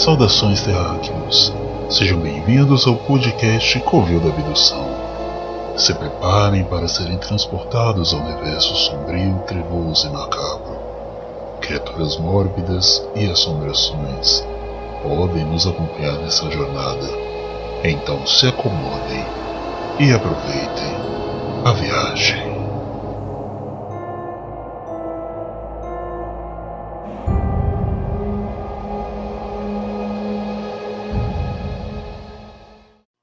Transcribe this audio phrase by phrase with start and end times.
[0.00, 1.52] Saudações terráqueos,
[1.90, 4.82] sejam bem-vindos ao podcast Covil da Abdução.
[5.76, 10.78] Se preparem para serem transportados ao universo sombrio, trevoso e macabro.
[11.60, 14.42] Criaturas mórbidas e assombrações
[15.02, 17.06] podem nos acompanhar nessa jornada.
[17.84, 19.26] Então se acomodem
[19.98, 20.96] e aproveitem
[21.62, 22.49] a viagem.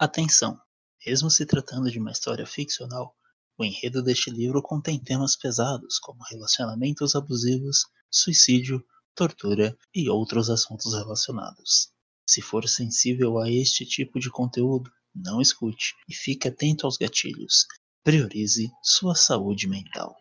[0.08, 0.58] Atenção!
[1.06, 3.14] Mesmo se tratando de uma história ficcional,
[3.58, 8.82] o enredo deste livro contém temas pesados como relacionamentos abusivos, suicídio,
[9.14, 11.90] tortura e outros assuntos relacionados.
[12.26, 17.66] Se for sensível a este tipo de conteúdo, não escute e fique atento aos gatilhos.
[18.02, 20.16] Priorize sua saúde mental.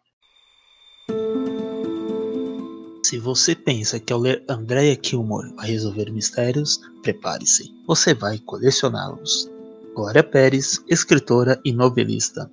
[3.04, 7.72] Se você pensa que ao ler Andrea Kilmore vai resolver mistérios, prepare-se.
[7.86, 9.54] Você vai colecioná-los.
[9.96, 12.50] Glória Pérez, escritora e novelista.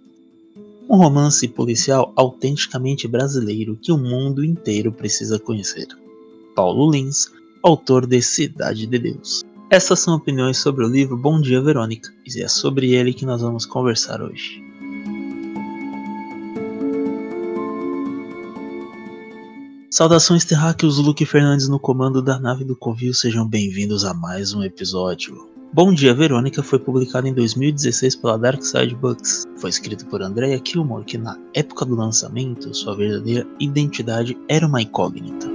[0.90, 5.88] Um romance policial autenticamente brasileiro que o mundo inteiro precisa conhecer.
[6.56, 7.30] Paulo Lins,
[7.62, 9.44] autor de Cidade de Deus.
[9.70, 13.42] Essas são opiniões sobre o livro Bom Dia Verônica, e é sobre ele que nós
[13.42, 14.64] vamos conversar hoje.
[19.92, 24.64] Saudações terráqueos, Luke Fernandes no comando da nave do Covil, sejam bem-vindos a mais um
[24.64, 25.53] episódio.
[25.76, 29.44] Bom Dia Verônica foi publicado em 2016 pela Dark Side Books.
[29.58, 34.84] Foi escrito por Andrea Kilmore, que na época do lançamento, sua verdadeira identidade era uma
[34.84, 35.48] incógnita.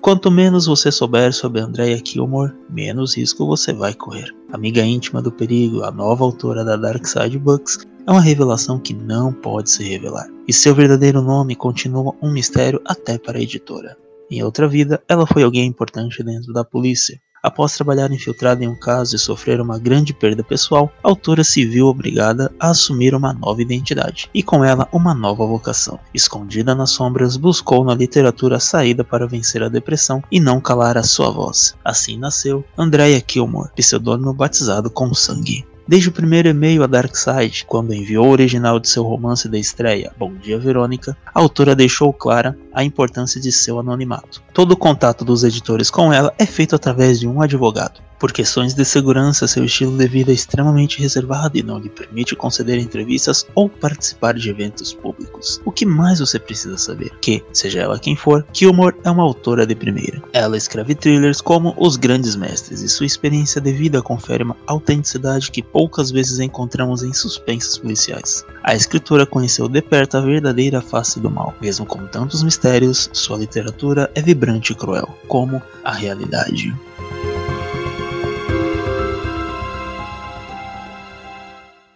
[0.00, 4.32] Quanto menos você souber sobre Andrea Kilmore, menos risco você vai correr.
[4.52, 8.94] Amiga íntima do perigo, a nova autora da Dark Side Books, é uma revelação que
[8.94, 10.28] não pode se revelar.
[10.46, 13.96] E seu verdadeiro nome continua um mistério até para a editora.
[14.30, 17.20] Em outra vida, ela foi alguém importante dentro da polícia.
[17.46, 21.64] Após trabalhar infiltrada em um caso e sofrer uma grande perda pessoal, a autora se
[21.64, 26.00] viu obrigada a assumir uma nova identidade e com ela uma nova vocação.
[26.12, 30.98] Escondida nas sombras, buscou na literatura a saída para vencer a depressão e não calar
[30.98, 31.76] a sua voz.
[31.84, 35.64] Assim nasceu Andrea Kilmore, pseudônimo batizado com sangue.
[35.88, 40.12] Desde o primeiro e-mail a Darkseid, quando enviou o original de seu romance da estreia,
[40.18, 44.42] Bom Dia Verônica, a autora deixou clara a importância de seu anonimato.
[44.52, 48.00] Todo o contato dos editores com ela é feito através de um advogado.
[48.18, 52.34] Por questões de segurança, seu estilo de vida é extremamente reservado e não lhe permite
[52.34, 55.60] conceder entrevistas ou participar de eventos públicos.
[55.66, 57.10] O que mais você precisa saber?
[57.20, 60.22] Que, seja ela quem for, Kilmore é uma autora de primeira.
[60.32, 65.50] Ela escreve thrillers como Os Grandes Mestres e sua experiência de vida confere uma autenticidade
[65.50, 68.44] que poucas vezes encontramos em suspensos policiais.
[68.62, 71.54] A escritora conheceu de perto a verdadeira face do mal.
[71.60, 76.74] Mesmo com tantos mistérios, sua literatura é vibrante e cruel, como a realidade.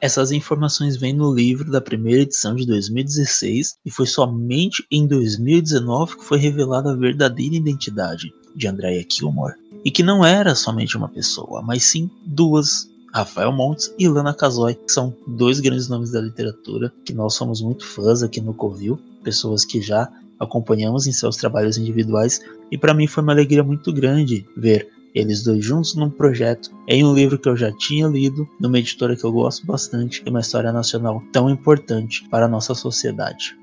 [0.00, 6.16] Essas informações vêm no livro da primeira edição de 2016 e foi somente em 2019
[6.16, 9.54] que foi revelada a verdadeira identidade de Andrea Kilmore.
[9.84, 14.74] E que não era somente uma pessoa, mas sim duas Rafael Montes e Lana Casoy,
[14.74, 18.98] que são dois grandes nomes da literatura que nós somos muito fãs aqui no Covil,
[19.22, 22.40] pessoas que já acompanhamos em seus trabalhos individuais,
[22.70, 27.04] e para mim foi uma alegria muito grande ver eles dois juntos num projeto em
[27.04, 30.40] um livro que eu já tinha lido, numa editora que eu gosto bastante, e uma
[30.40, 33.56] história nacional tão importante para a nossa sociedade.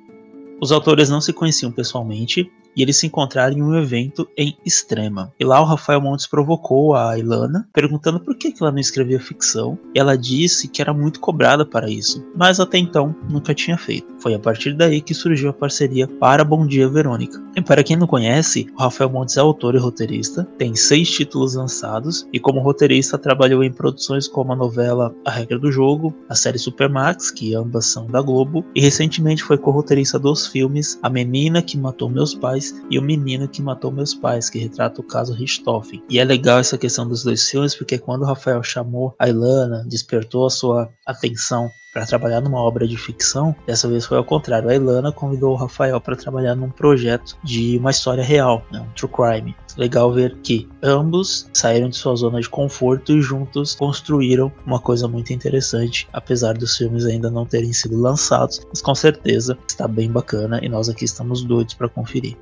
[0.59, 5.33] Os autores não se conheciam pessoalmente, e eles se encontraram em um evento em Extrema.
[5.39, 9.77] E lá o Rafael Montes provocou a Ilana, perguntando por que ela não escrevia ficção,
[9.95, 14.13] e ela disse que era muito cobrada para isso, mas até então nunca tinha feito.
[14.19, 17.41] Foi a partir daí que surgiu a parceria para Bom Dia Verônica.
[17.55, 21.55] E para quem não conhece, o Rafael Montes é autor e roteirista, tem seis títulos
[21.55, 26.35] lançados, e como roteirista trabalhou em produções como a novela A Regra do Jogo, a
[26.35, 31.61] série Supermax, que ambas são da Globo, e recentemente foi co-roteirista dos filmes A Menina
[31.61, 35.33] que Matou Meus Pais e O Menino que Matou Meus Pais, que retrata o caso
[35.33, 36.03] Richthofen.
[36.09, 39.85] E é legal essa questão dos dois filmes, porque quando o Rafael chamou a Ilana,
[39.87, 44.69] despertou a sua atenção para trabalhar numa obra de ficção, dessa vez foi ao contrário.
[44.69, 48.93] A Ilana convidou o Rafael para trabalhar num projeto de uma história real, né, um
[48.93, 49.55] true crime.
[49.75, 55.07] Legal ver que ambos saíram de sua zona de conforto e juntos construíram uma coisa
[55.07, 60.11] muito interessante, apesar dos filmes ainda não terem sido lançados, mas com certeza está bem
[60.11, 62.37] bacana e nós aqui estamos doidos para conferir.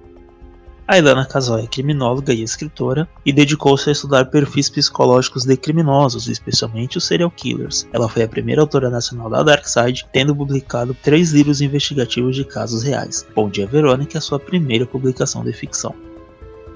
[0.88, 6.28] A Ilana Casal é criminóloga e escritora e dedicou-se a estudar perfis psicológicos de criminosos,
[6.28, 7.88] especialmente os serial killers.
[7.92, 12.46] Ela foi a primeira autora nacional da Dark Side, tendo publicado três livros investigativos de
[12.46, 13.26] casos reais.
[13.36, 15.96] Bom Dia Verônica é a sua primeira publicação de ficção.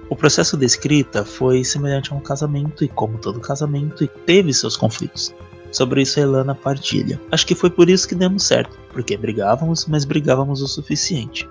[0.10, 4.76] O processo de escrita foi semelhante a um casamento e, como todo casamento, teve seus
[4.76, 5.32] conflitos.
[5.72, 7.22] Sobre isso a Elana partilha.
[7.32, 11.48] Acho que foi por isso que demos certo, porque brigávamos, mas brigávamos o suficiente.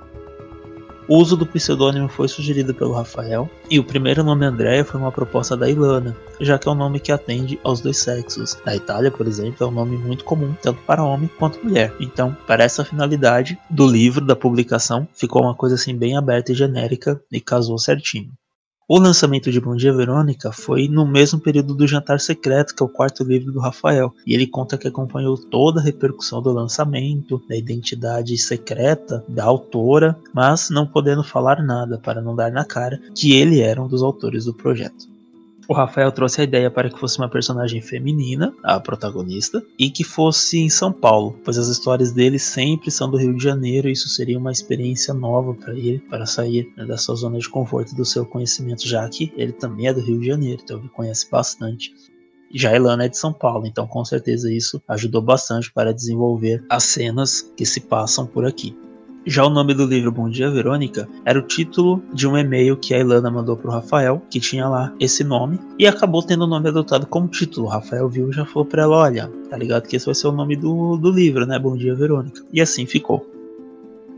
[1.08, 5.10] O uso do pseudônimo foi sugerido pelo Rafael, e o primeiro nome Andréia foi uma
[5.10, 8.58] proposta da Ilana, já que é um nome que atende aos dois sexos.
[8.62, 11.94] Na Itália, por exemplo, é um nome muito comum tanto para homem quanto mulher.
[11.98, 16.54] Então, para essa finalidade do livro, da publicação, ficou uma coisa assim bem aberta e
[16.54, 18.30] genérica e casou certinho.
[18.90, 22.86] O lançamento de Bom Dia Verônica foi no mesmo período do Jantar Secreto, que é
[22.86, 27.38] o quarto livro do Rafael, e ele conta que acompanhou toda a repercussão do lançamento,
[27.46, 32.98] da identidade secreta da autora, mas não podendo falar nada para não dar na cara
[33.14, 35.17] que ele era um dos autores do projeto.
[35.68, 40.02] O Rafael trouxe a ideia para que fosse uma personagem feminina, a protagonista, e que
[40.02, 43.92] fosse em São Paulo, pois as histórias dele sempre são do Rio de Janeiro e
[43.92, 47.92] isso seria uma experiência nova para ele, para sair né, da sua zona de conforto
[47.92, 50.88] e do seu conhecimento, já que ele também é do Rio de Janeiro, então ele
[50.88, 51.92] conhece bastante.
[52.50, 56.84] Já Elana é de São Paulo, então com certeza isso ajudou bastante para desenvolver as
[56.84, 58.74] cenas que se passam por aqui.
[59.28, 62.94] Já o nome do livro Bom Dia Verônica era o título de um e-mail que
[62.94, 66.70] a Ilana mandou pro Rafael, que tinha lá esse nome, e acabou tendo o nome
[66.70, 67.66] adotado como título.
[67.66, 70.28] O Rafael viu e já falou pra ela: olha, tá ligado que esse vai ser
[70.28, 71.58] o nome do, do livro, né?
[71.58, 72.42] Bom Dia Verônica.
[72.50, 73.30] E assim ficou.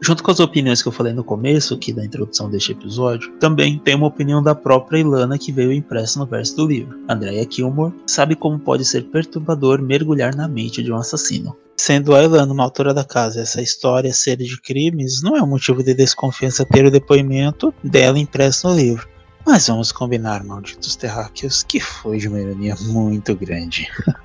[0.00, 3.80] Junto com as opiniões que eu falei no começo, aqui da introdução deste episódio, também
[3.80, 6.96] tem uma opinião da própria Ilana que veio impressa no verso do livro.
[7.08, 11.56] Andrea Kilmore sabe como pode ser perturbador mergulhar na mente de um assassino.
[11.82, 15.46] Sendo a Elana uma autora da casa essa história ser de crimes, não é um
[15.46, 19.08] motivo de desconfiança ter o depoimento dela impresso no livro.
[19.46, 23.88] Mas vamos combinar, malditos terráqueos, que foi de uma ironia muito grande.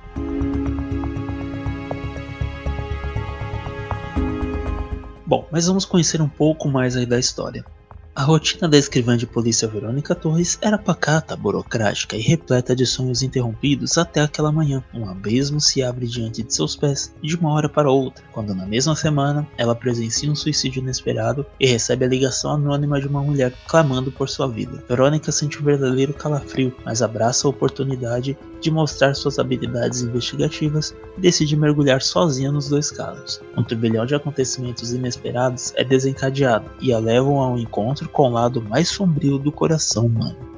[5.24, 7.64] Bom, mas vamos conhecer um pouco mais aí da história.
[8.16, 13.20] A rotina da escrivã de polícia Verônica Torres era pacata, burocrática e repleta de sonhos
[13.20, 14.82] interrompidos até aquela manhã.
[14.94, 18.64] Um abismo se abre diante de seus pés de uma hora para outra, quando na
[18.64, 23.52] mesma semana ela presencia um suicídio inesperado e recebe a ligação anônima de uma mulher
[23.68, 24.82] clamando por sua vida.
[24.88, 31.20] Verônica sente um verdadeiro calafrio, mas abraça a oportunidade de mostrar suas habilidades investigativas e
[31.20, 33.42] decide mergulhar sozinha nos dois casos.
[33.56, 38.32] Um turbilhão de acontecimentos inesperados é desencadeado e a levam a um encontro com o
[38.32, 40.56] lado mais sombrio do coração humano.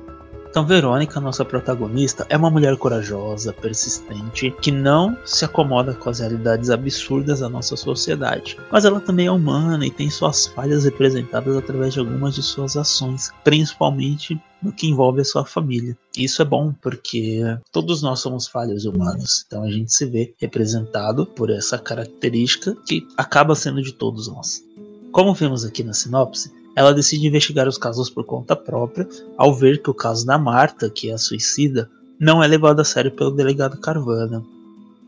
[0.50, 6.20] Então, Verônica, nossa protagonista, é uma mulher corajosa, persistente, que não se acomoda com as
[6.20, 8.58] realidades absurdas da nossa sociedade.
[8.72, 12.76] Mas ela também é humana e tem suas falhas representadas através de algumas de suas
[12.76, 15.96] ações, principalmente no que envolve a sua família.
[16.16, 21.26] Isso é bom porque todos nós somos falhos humanos, então a gente se vê representado
[21.26, 24.64] por essa característica que acaba sendo de todos nós.
[25.12, 29.82] Como vemos aqui na sinopse, ela decide investigar os casos por conta própria, ao ver
[29.82, 33.30] que o caso da Marta, que é a suicida, não é levado a sério pelo
[33.30, 34.42] delegado Carvana.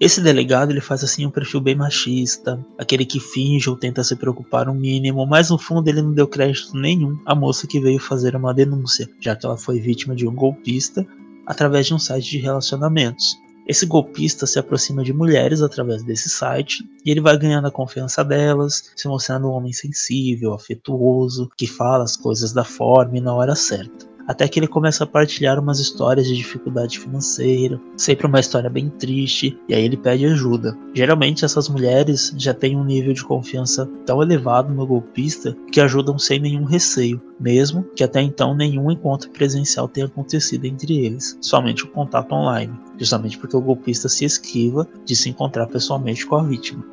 [0.00, 4.16] Esse delegado ele faz assim um perfil bem machista, aquele que finge ou tenta se
[4.16, 7.78] preocupar o um mínimo, mas no fundo ele não deu crédito nenhum à moça que
[7.78, 11.06] veio fazer uma denúncia, já que ela foi vítima de um golpista
[11.46, 13.36] através de um site de relacionamentos.
[13.70, 18.24] Esse golpista se aproxima de mulheres através desse site e ele vai ganhando a confiança
[18.24, 23.32] delas, se mostrando um homem sensível, afetuoso, que fala as coisas da forma e na
[23.32, 28.38] hora certa até que ele começa a partilhar umas histórias de dificuldade financeira, sempre uma
[28.38, 30.78] história bem triste, e aí ele pede ajuda.
[30.94, 36.16] Geralmente essas mulheres já têm um nível de confiança tão elevado no golpista que ajudam
[36.16, 41.82] sem nenhum receio, mesmo que até então nenhum encontro presencial tenha acontecido entre eles, somente
[41.82, 46.42] o contato online, justamente porque o golpista se esquiva de se encontrar pessoalmente com a
[46.42, 46.84] vítima.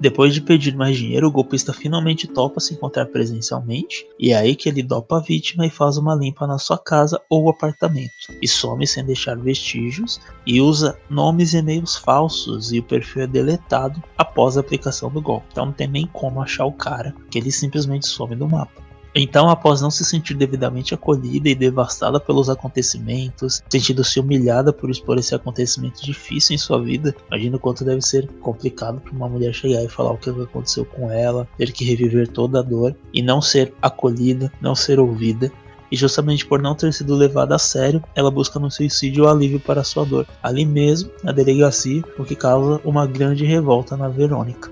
[0.00, 4.56] Depois de pedir mais dinheiro, o golpista finalmente topa se encontrar presencialmente, e é aí
[4.56, 8.48] que ele dopa a vítima e faz uma limpa na sua casa ou apartamento, e
[8.48, 14.02] some sem deixar vestígios, e usa nomes e e-mails falsos, e o perfil é deletado
[14.16, 15.48] após a aplicação do golpe.
[15.52, 18.89] Então não tem nem como achar o cara, que ele simplesmente some do mapa.
[19.14, 25.18] Então, após não se sentir devidamente acolhida e devastada pelos acontecimentos, sentindo-se humilhada por expor
[25.18, 29.52] esse acontecimento difícil em sua vida, imagina o quanto deve ser complicado para uma mulher
[29.52, 33.20] chegar e falar o que aconteceu com ela, ter que reviver toda a dor e
[33.20, 35.50] não ser acolhida, não ser ouvida.
[35.90, 39.58] E justamente por não ter sido levada a sério, ela busca no suicídio o alívio
[39.58, 44.70] para sua dor, ali mesmo, na delegacia, o que causa uma grande revolta na Verônica.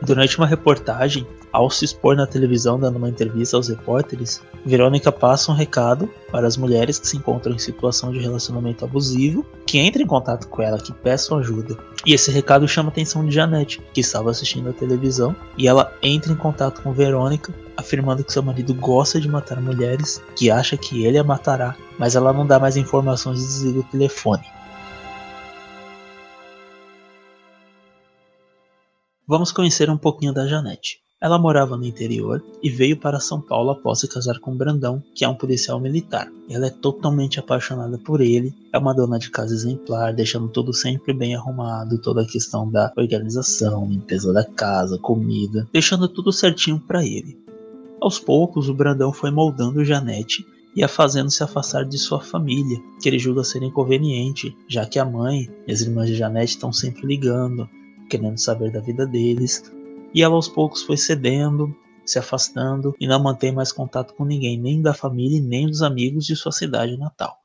[0.00, 5.50] Durante uma reportagem, Ao se expor na televisão dando uma entrevista aos repórteres, Verônica passa
[5.50, 10.04] um recado para as mulheres que se encontram em situação de relacionamento abusivo, que entrem
[10.04, 11.76] em contato com ela, que peçam ajuda.
[12.06, 15.92] E esse recado chama a atenção de Janete, que estava assistindo a televisão, e ela
[16.00, 20.76] entra em contato com Verônica, afirmando que seu marido gosta de matar mulheres, que acha
[20.76, 24.44] que ele a matará, mas ela não dá mais informações e desliga o telefone.
[29.26, 31.09] Vamos conhecer um pouquinho da Janete.
[31.22, 35.22] Ela morava no interior e veio para São Paulo após se casar com Brandão, que
[35.22, 36.32] é um policial militar.
[36.48, 41.12] Ela é totalmente apaixonada por ele, é uma dona de casa exemplar, deixando tudo sempre
[41.12, 47.04] bem arrumado, toda a questão da organização, limpeza da casa, comida, deixando tudo certinho para
[47.04, 47.38] ele.
[48.00, 52.80] Aos poucos, o Brandão foi moldando Janete e a fazendo se afastar de sua família,
[53.02, 56.72] que ele julga ser inconveniente, já que a mãe e as irmãs de Janete estão
[56.72, 57.68] sempre ligando,
[58.08, 59.70] querendo saber da vida deles,
[60.14, 61.74] e ela aos poucos foi cedendo,
[62.04, 66.26] se afastando e não mantém mais contato com ninguém, nem da família nem dos amigos
[66.26, 67.40] de sua cidade natal.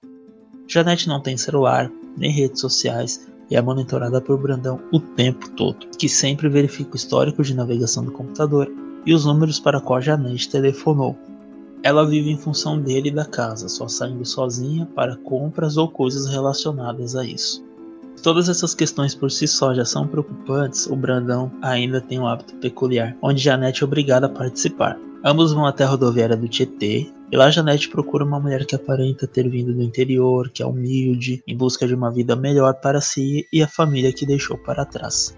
[0.67, 5.87] Janete não tem celular, nem redes sociais e é monitorada por Brandão o tempo todo,
[5.97, 8.71] que sempre verifica o histórico de navegação do computador
[9.05, 11.15] e os números para qual Janete telefonou.
[11.83, 16.25] Ela vive em função dele e da casa, só saindo sozinha para compras ou coisas
[16.27, 17.63] relacionadas a isso
[18.21, 22.55] todas essas questões por si só já são preocupantes, o Brandão ainda tem um hábito
[22.55, 24.97] peculiar, onde Janete é obrigada a participar.
[25.23, 29.25] Ambos vão até a rodoviária do Tietê, e lá Janete procura uma mulher que aparenta
[29.25, 33.47] ter vindo do interior, que é humilde, em busca de uma vida melhor para si
[33.51, 35.35] e a família que deixou para trás.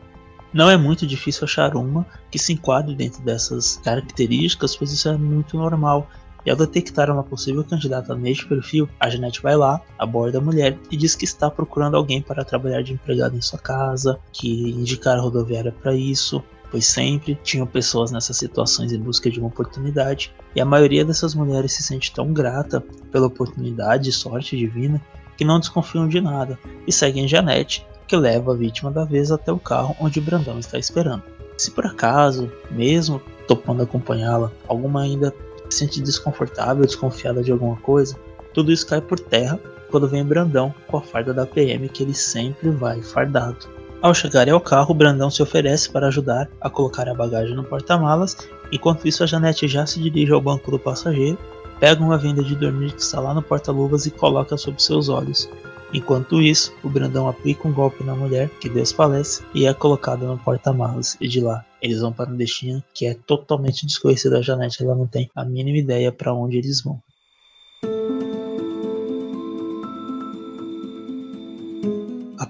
[0.54, 5.18] Não é muito difícil achar uma que se enquadre dentro dessas características, pois isso é
[5.18, 6.10] muito normal
[6.48, 10.80] e ao detectar uma possível candidata neste perfil, a Janete vai lá, aborda a mulher
[10.90, 15.18] e diz que está procurando alguém para trabalhar de empregado em sua casa, que indicar
[15.18, 20.34] a rodoviária para isso, pois sempre tinham pessoas nessas situações em busca de uma oportunidade,
[20.56, 25.02] e a maioria dessas mulheres se sente tão grata pela oportunidade e sorte divina
[25.36, 29.52] que não desconfiam de nada e seguem Janete, que leva a vítima da vez até
[29.52, 31.24] o carro onde Brandão está esperando.
[31.58, 35.34] Se por acaso, mesmo topando acompanhá-la, alguma ainda
[35.70, 38.16] se sente desconfortável, desconfiada de alguma coisa,
[38.54, 39.60] tudo isso cai por terra
[39.90, 43.68] quando vem Brandão com a farda da PM que ele sempre vai fardado.
[44.02, 48.38] Ao chegarem ao carro, Brandão se oferece para ajudar a colocar a bagagem no porta-malas,
[48.72, 51.38] enquanto isso a Janete já se dirige ao banco do passageiro,
[51.80, 55.50] pega uma venda de dormir que está lá no porta-luvas e coloca sob seus olhos.
[55.94, 60.26] Enquanto isso, o Brandão aplica um golpe na mulher, que Deus falece, e é colocada
[60.28, 64.42] no porta-malas, e de lá eles vão para um destino que é totalmente desconhecido a
[64.42, 67.02] Janete, ela não tem a mínima ideia para onde eles vão.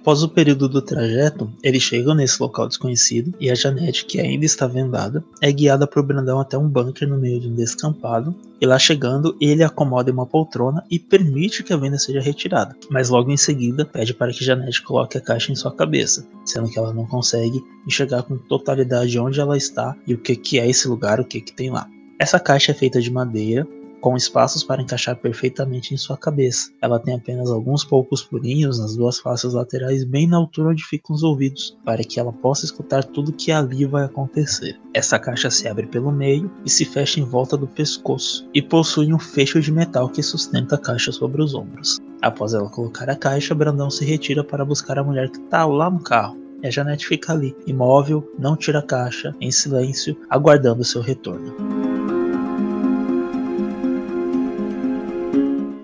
[0.08, 4.46] Após o período do trajeto, eles chegam nesse local desconhecido e a Janete, que ainda
[4.46, 8.34] está vendada, é guiada por Brandão até um bunker no meio de um descampado.
[8.62, 12.74] E lá chegando, ele acomoda em uma poltrona e permite que a venda seja retirada,
[12.90, 16.70] mas logo em seguida pede para que Janete coloque a caixa em sua cabeça, sendo
[16.70, 20.70] que ela não consegue enxergar com totalidade onde ela está e o que, que é
[20.70, 21.86] esse lugar, o que, que tem lá.
[22.18, 23.68] Essa caixa é feita de madeira
[24.02, 26.72] com espaços para encaixar perfeitamente em sua cabeça.
[26.82, 31.16] Ela tem apenas alguns poucos furinhos nas duas faces laterais, bem na altura onde ficam
[31.16, 34.80] os ouvidos, para que ela possa escutar tudo que ali vai acontecer.
[34.94, 39.14] Essa caixa se abre pelo meio e se fecha em volta do pescoço, e possui
[39.14, 42.00] um fecho de metal que sustenta a caixa sobre os ombros.
[42.22, 45.90] Após ela colocar a caixa, Brandão se retira para buscar a mulher que está lá
[45.90, 46.38] no carro.
[46.64, 51.77] E a Janete fica ali, imóvel, não tira a caixa, em silêncio, aguardando seu retorno.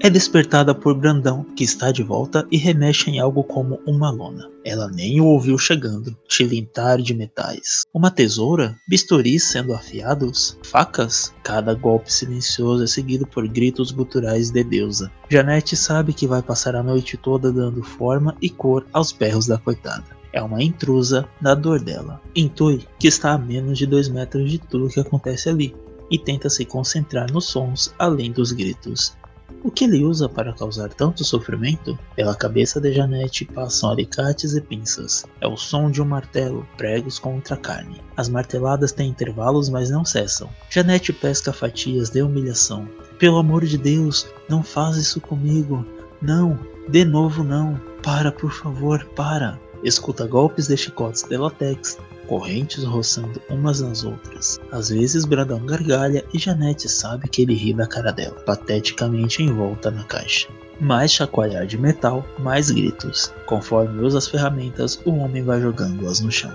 [0.04, 4.50] É despertada por Brandão, que está de volta e remexe em algo como uma lona.
[4.66, 6.14] Ela nem o ouviu chegando.
[6.28, 7.84] Tilintar de metais.
[7.94, 8.76] Uma tesoura?
[8.86, 10.60] Bisturis sendo afiados?
[10.62, 11.34] Facas?
[11.42, 15.10] Cada golpe silencioso é seguido por gritos guturais de deusa.
[15.30, 19.58] Janete sabe que vai passar a noite toda dando forma e cor aos berros da
[19.58, 22.20] coitada é uma intrusa da dor dela.
[22.36, 25.76] Intui que está a menos de 2 metros de tudo que acontece ali
[26.10, 29.16] e tenta se concentrar nos sons além dos gritos.
[29.64, 31.98] O que ele usa para causar tanto sofrimento?
[32.18, 35.26] Pela cabeça de Janete passam alicates e pinças.
[35.40, 38.02] É o som de um martelo, pregos contra a carne.
[38.18, 40.50] As marteladas têm intervalos, mas não cessam.
[40.70, 42.90] Janete pesca fatias de humilhação.
[43.18, 45.86] Pelo amor de Deus, não faz isso comigo.
[46.22, 47.80] Não, de novo não.
[48.04, 49.58] Para, por favor, para.
[49.82, 54.60] Escuta golpes de chicotes de latex, correntes roçando umas nas outras.
[54.72, 59.92] Às vezes Brandão gargalha e Janete sabe que ele ri da cara dela, pateticamente envolta
[59.92, 60.48] na caixa.
[60.80, 63.32] Mais chacoalhar de metal, mais gritos.
[63.46, 66.52] Conforme usa as ferramentas, o homem vai jogando-as no chão.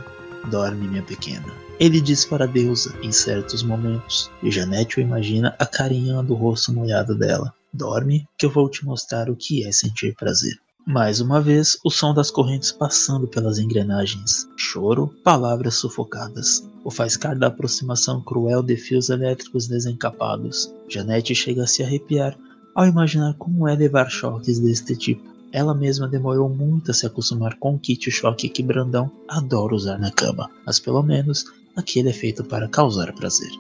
[0.51, 1.47] Dorme, minha pequena.
[1.79, 6.73] ele diz para a deusa em certos momentos, e Janete o imagina acarinhando o rosto
[6.73, 7.55] molhado dela.
[7.73, 10.59] Dorme, que eu vou te mostrar o que é sentir prazer.
[10.91, 14.49] Mais uma vez, o som das correntes passando pelas engrenagens.
[14.57, 16.67] Choro, palavras sufocadas.
[16.83, 20.73] O faiscar da aproximação cruel de fios elétricos desencapados.
[20.89, 22.35] Janete chega a se arrepiar
[22.75, 25.29] ao imaginar como é levar choques deste tipo.
[25.53, 29.99] Ela mesma demorou muito a se acostumar com o kit choque que Brandão adora usar
[29.99, 31.45] na cama, mas pelo menos
[31.77, 33.51] aquele é feito para causar prazer.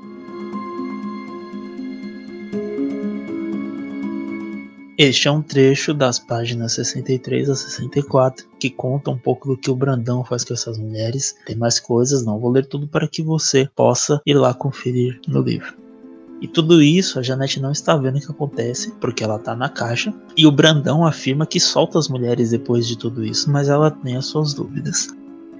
[4.98, 9.70] Este é um trecho das páginas 63 a 64 que conta um pouco do que
[9.70, 11.36] o Brandão faz com essas mulheres.
[11.46, 15.40] Tem mais coisas, não vou ler tudo para que você possa ir lá conferir no
[15.40, 15.72] livro.
[16.42, 19.68] E tudo isso a Janete não está vendo o que acontece, porque ela está na
[19.68, 20.12] caixa.
[20.36, 24.16] E o Brandão afirma que solta as mulheres depois de tudo isso, mas ela tem
[24.16, 25.16] as suas dúvidas.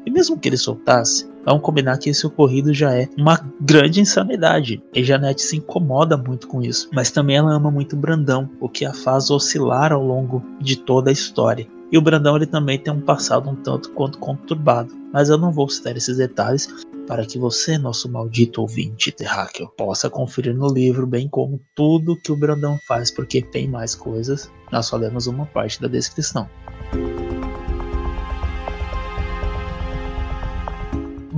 [0.09, 4.83] E mesmo que ele soltasse, Vamos combinar que esse ocorrido já é uma grande insanidade.
[4.95, 8.85] E Janete se incomoda muito com isso, mas também ela ama muito Brandão, o que
[8.85, 11.67] a faz oscilar ao longo de toda a história.
[11.91, 15.51] E o Brandão ele também tem um passado um tanto quanto conturbado, mas eu não
[15.51, 16.69] vou citar esses detalhes
[17.07, 22.31] para que você, nosso maldito ouvinte terráqueo, possa conferir no livro, bem como tudo que
[22.31, 24.51] o Brandão faz, porque tem mais coisas.
[24.71, 26.47] Nós só lemos uma parte da descrição.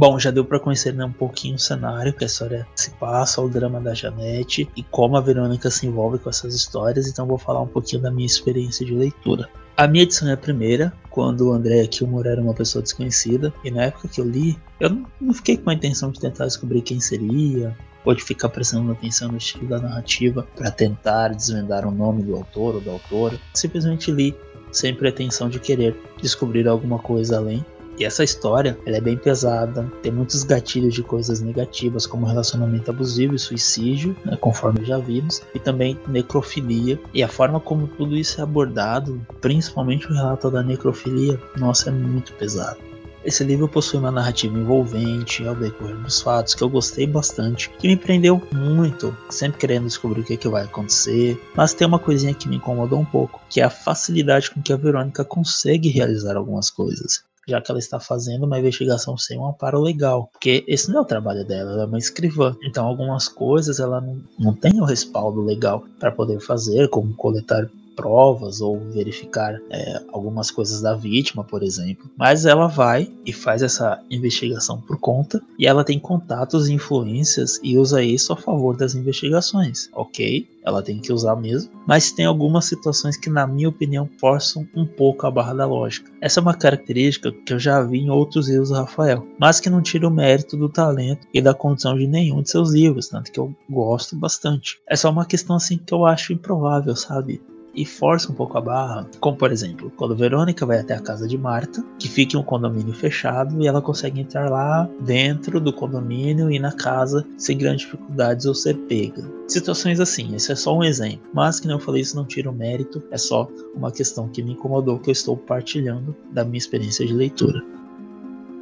[0.00, 3.42] Bom, já deu para conhecer né, um pouquinho o cenário que a história se passa,
[3.42, 7.36] o drama da Janete e como a Verônica se envolve com essas histórias, então vou
[7.36, 9.46] falar um pouquinho da minha experiência de leitura.
[9.76, 13.70] A minha edição é a primeira, quando o André Kilmore era uma pessoa desconhecida, e
[13.70, 14.88] na época que eu li, eu
[15.20, 19.28] não fiquei com a intenção de tentar descobrir quem seria, ou de ficar prestando atenção
[19.30, 23.38] no estilo da narrativa para tentar desvendar o nome do autor ou da autora.
[23.52, 24.34] Simplesmente li
[24.72, 27.62] sem pretensão de querer descobrir alguma coisa além.
[28.00, 32.90] E essa história, ela é bem pesada, tem muitos gatilhos de coisas negativas, como relacionamento
[32.90, 36.98] abusivo e suicídio, né, conforme já vimos, e também necrofilia.
[37.12, 41.92] E a forma como tudo isso é abordado, principalmente o relato da necrofilia, nossa, é
[41.92, 42.78] muito pesado.
[43.22, 47.86] Esse livro possui uma narrativa envolvente ao decorrer dos fatos que eu gostei bastante, que
[47.86, 51.38] me prendeu muito, sempre querendo descobrir o que, é que vai acontecer.
[51.54, 54.72] Mas tem uma coisinha que me incomodou um pouco, que é a facilidade com que
[54.72, 59.46] a Verônica consegue realizar algumas coisas já que ela está fazendo uma investigação sem um
[59.46, 62.54] amparo legal, porque esse não é o trabalho dela, ela é uma escrivã.
[62.62, 67.68] Então, algumas coisas ela não, não tem o respaldo legal para poder fazer, como coletar
[68.00, 72.10] provas ou verificar é, algumas coisas da vítima, por exemplo.
[72.16, 77.60] Mas ela vai e faz essa investigação por conta e ela tem contatos e influências
[77.62, 80.48] e usa isso a favor das investigações, ok?
[80.64, 84.86] Ela tem que usar mesmo, mas tem algumas situações que, na minha opinião, forçam um
[84.86, 86.10] pouco a barra da lógica.
[86.20, 89.70] Essa é uma característica que eu já vi em outros livros do Rafael, mas que
[89.70, 93.32] não tira o mérito do talento e da condição de nenhum de seus livros, tanto
[93.32, 94.78] que eu gosto bastante.
[94.86, 97.42] É só uma questão assim que eu acho improvável, sabe?
[97.74, 101.26] E força um pouco a barra, como por exemplo, quando Verônica vai até a casa
[101.26, 105.72] de Marta, que fica em um condomínio fechado e ela consegue entrar lá dentro do
[105.72, 109.22] condomínio e na casa sem grandes dificuldades ou ser pega.
[109.46, 112.54] Situações assim, esse é só um exemplo, mas que não falei, isso não tira o
[112.54, 117.06] mérito, é só uma questão que me incomodou que eu estou partilhando da minha experiência
[117.06, 117.62] de leitura.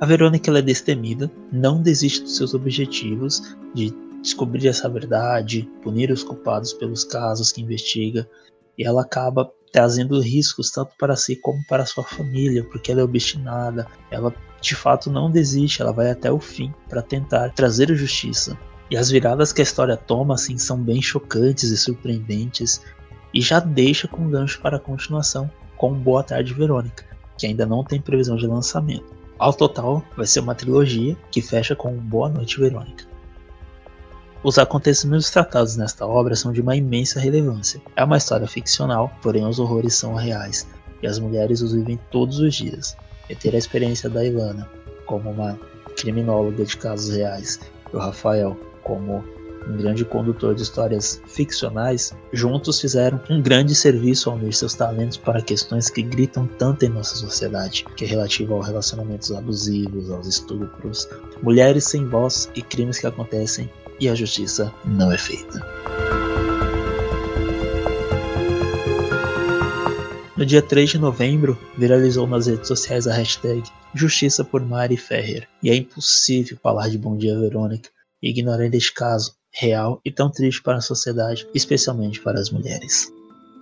[0.00, 3.92] A Verônica é destemida, não desiste dos seus objetivos de
[4.22, 8.28] descobrir essa verdade, punir os culpados pelos casos que investiga,
[8.78, 13.04] e ela acaba trazendo riscos tanto para si como para sua família, porque ela é
[13.04, 18.56] obstinada, ela de fato não desiste, ela vai até o fim para tentar trazer justiça.
[18.90, 22.80] E as viradas que a história toma assim são bem chocantes e surpreendentes
[23.34, 27.04] e já deixa com gancho para a continuação com Boa Tarde Verônica,
[27.36, 29.16] que ainda não tem previsão de lançamento.
[29.38, 33.04] Ao total, vai ser uma trilogia que fecha com Boa Noite Verônica.
[34.44, 37.82] Os acontecimentos tratados nesta obra são de uma imensa relevância.
[37.96, 40.64] É uma história ficcional, porém os horrores são reais,
[41.02, 42.96] e as mulheres os vivem todos os dias.
[43.28, 44.68] E ter a experiência da Ilana
[45.06, 45.58] como uma
[45.96, 47.58] criminóloga de casos reais
[47.92, 49.24] e o Rafael como
[49.68, 55.16] um grande condutor de histórias ficcionais, juntos fizeram um grande serviço ao unir seus talentos
[55.16, 60.28] para questões que gritam tanto em nossa sociedade, que é relativa aos relacionamentos abusivos, aos
[60.28, 61.08] estupros,
[61.42, 63.68] mulheres sem voz e crimes que acontecem
[64.00, 65.64] e a justiça não é feita.
[70.36, 73.62] No dia 3 de novembro, viralizou nas redes sociais a hashtag
[73.94, 77.90] Justiça por Mari Ferrer, e é impossível falar de Bom Dia Verônica
[78.22, 83.12] ignorando este caso real e tão triste para a sociedade, especialmente para as mulheres.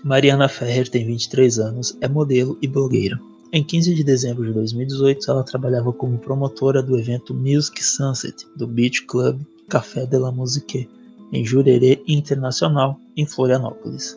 [0.05, 3.19] Mariana Ferrer tem 23 anos, é modelo e blogueira.
[3.53, 8.67] Em 15 de dezembro de 2018, ela trabalhava como promotora do evento Music Sunset do
[8.67, 10.89] Beach Club Café de la Musique,
[11.33, 14.17] em Jurerê Internacional, em Florianópolis.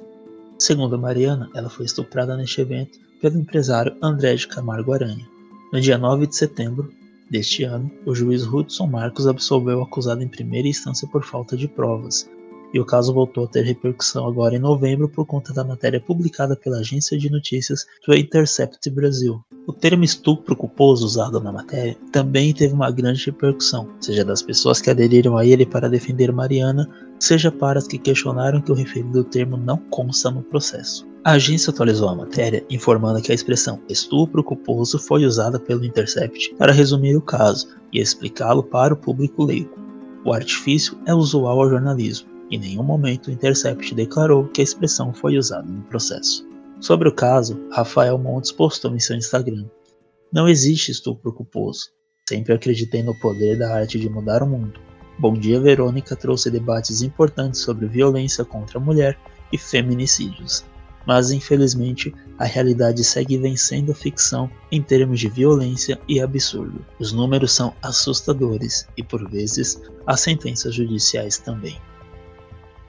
[0.60, 5.28] Segundo Mariana, ela foi estuprada neste evento pelo empresário André de Camargo Aranha.
[5.74, 6.94] No dia 9 de setembro
[7.30, 11.68] deste ano, o juiz Hudson Marcos absolveu o acusado em primeira instância por falta de
[11.68, 12.30] provas,
[12.74, 16.56] e o caso voltou a ter repercussão agora em novembro por conta da matéria publicada
[16.56, 19.44] pela agência de notícias The Intercept Brasil.
[19.68, 24.82] O termo estupro culposo usado na matéria também teve uma grande repercussão, seja das pessoas
[24.82, 29.24] que aderiram a ele para defender Mariana, seja para as que questionaram que o referido
[29.24, 31.08] termo não consta no processo.
[31.24, 36.56] A agência atualizou a matéria, informando que a expressão estupro culposo foi usada pelo Intercept
[36.56, 39.78] para resumir o caso e explicá-lo para o público leigo.
[40.24, 45.14] O artifício é usual ao jornalismo, em nenhum momento o Intercept declarou que a expressão
[45.14, 46.48] foi usada no processo.
[46.80, 49.66] Sobre o caso, Rafael Montes postou em seu Instagram:
[50.32, 51.90] Não existe estupro culposo.
[52.28, 54.80] Sempre acreditei no poder da arte de mudar o mundo.
[55.20, 59.20] Bom Dia Verônica trouxe debates importantes sobre violência contra a mulher
[59.52, 60.64] e feminicídios.
[61.06, 66.86] Mas infelizmente, a realidade segue vencendo a ficção em termos de violência e absurdo.
[67.00, 71.78] Os números são assustadores e, por vezes, as sentenças judiciais também.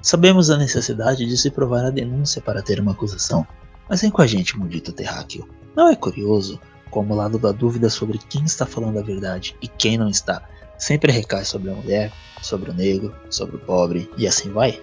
[0.03, 3.47] Sabemos a necessidade de se provar a denúncia para ter uma acusação,
[3.89, 5.47] mas vem com a gente, maldito terráqueo.
[5.77, 6.59] Não é curioso
[6.91, 10.43] como o lado da dúvida sobre quem está falando a verdade e quem não está
[10.79, 14.81] sempre recai sobre a mulher, sobre o negro, sobre o pobre e assim vai?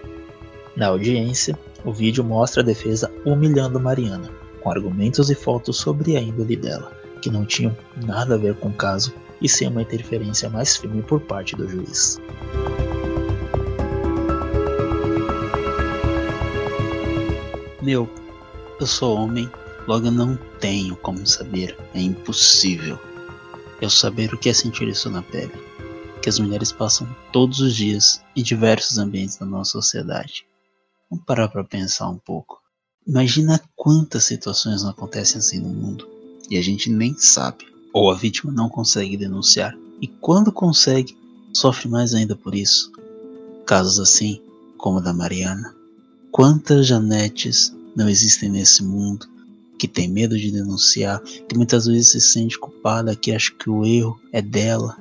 [0.76, 4.30] Na audiência, o vídeo mostra a defesa humilhando Mariana,
[4.62, 7.76] com argumentos e fotos sobre a índole dela, que não tinham
[8.06, 11.68] nada a ver com o caso e sem uma interferência mais firme por parte do
[11.68, 12.20] juiz.
[17.88, 18.10] Meu,
[18.82, 19.50] eu sou homem,
[19.88, 23.00] logo eu não tenho como saber, é impossível.
[23.80, 25.54] Eu saber o que é sentir isso na pele,
[26.22, 30.46] que as mulheres passam todos os dias em diversos ambientes da nossa sociedade.
[31.10, 32.62] Vamos parar para pensar um pouco.
[33.08, 36.10] Imagina quantas situações não acontecem assim no mundo
[36.50, 41.18] e a gente nem sabe, ou a vítima não consegue denunciar, e quando consegue,
[41.54, 42.92] sofre mais ainda por isso.
[43.66, 44.42] Casos assim,
[44.78, 45.74] como o da Mariana.
[46.30, 49.28] Quantas Janetes não existem nesse mundo,
[49.80, 53.84] que tem medo de denunciar, que muitas vezes se sente culpada, que acha que o
[53.84, 54.96] erro é dela.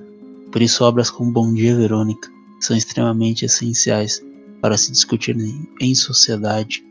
[0.50, 4.22] Por isso, obras como Bom Dia Verônica são extremamente essenciais
[4.62, 5.36] para se discutir
[5.78, 6.82] em sociedade,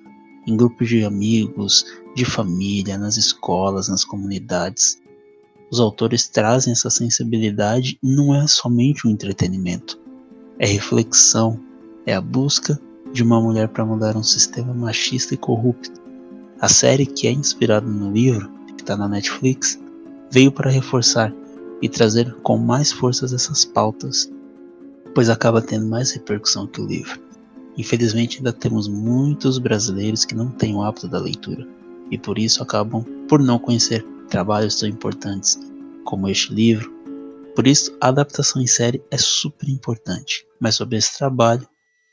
[0.46, 1.84] em grupos de amigos,
[2.16, 5.02] de família, nas escolas, nas comunidades.
[5.72, 10.00] Os autores trazem essa sensibilidade e não é somente um entretenimento,
[10.60, 11.60] é reflexão,
[12.06, 12.80] é a busca
[13.16, 16.02] de uma mulher para mudar um sistema machista e corrupto.
[16.60, 19.80] A série, que é inspirada no livro, que está na Netflix,
[20.30, 21.34] veio para reforçar
[21.82, 24.30] e trazer com mais forças essas pautas,
[25.14, 27.18] pois acaba tendo mais repercussão que o livro.
[27.78, 31.66] Infelizmente, ainda temos muitos brasileiros que não têm o hábito da leitura
[32.12, 35.58] e por isso acabam por não conhecer trabalhos tão importantes
[36.04, 36.94] como este livro.
[37.56, 40.46] Por isso, a adaptação em série é super importante.
[40.60, 41.66] Mas sobre esse trabalho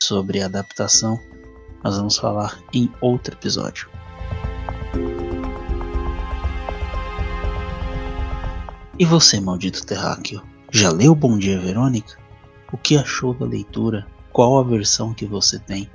[0.03, 1.19] sobre adaptação,
[1.83, 3.89] nós vamos falar em outro episódio.
[8.99, 12.17] E você, maldito terráqueo, já leu Bom Dia Verônica?
[12.71, 14.05] O que achou da leitura?
[14.31, 15.89] Qual a versão que você tem?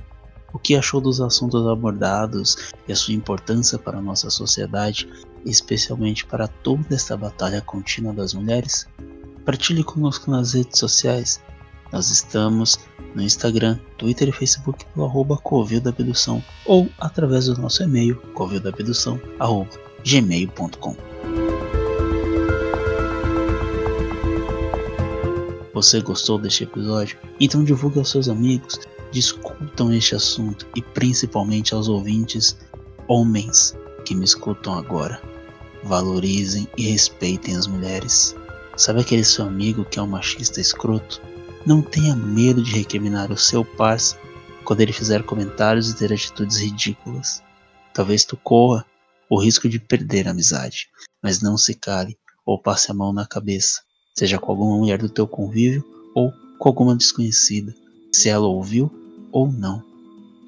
[0.52, 5.08] O que achou dos assuntos abordados e a sua importância para a nossa sociedade,
[5.44, 8.86] especialmente para toda esta batalha contínua das mulheres?
[9.44, 11.40] Partilhe conosco nas redes sociais.
[11.92, 12.78] Nós estamos
[13.14, 18.16] no Instagram, Twitter e Facebook pelo arroba Covil da Abdução ou através do nosso e-mail
[18.34, 20.96] covildabdução.gmail.com
[25.72, 27.16] Você gostou deste episódio?
[27.38, 28.80] Então divulgue aos seus amigos,
[29.12, 32.58] discutam este assunto e principalmente aos ouvintes
[33.06, 35.22] homens que me escutam agora.
[35.84, 38.34] Valorizem e respeitem as mulheres.
[38.76, 41.22] Sabe aquele seu amigo que é um machista escroto?
[41.68, 44.26] Não tenha medo de recriminar o seu parceiro
[44.64, 47.42] quando ele fizer comentários e ter atitudes ridículas.
[47.92, 48.86] Talvez tu corra
[49.28, 50.88] o risco de perder a amizade,
[51.22, 53.82] mas não se cale ou passe a mão na cabeça,
[54.14, 57.74] seja com alguma mulher do teu convívio ou com alguma desconhecida,
[58.10, 58.90] se ela ouviu
[59.30, 59.84] ou não.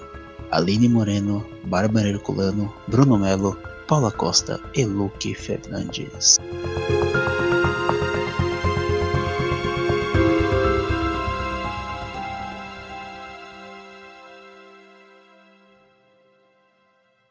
[0.52, 3.58] Aline Moreno, Bárbara Herculano, Bruno Melo,
[3.88, 6.40] Paula Costa e Luke Fernandes.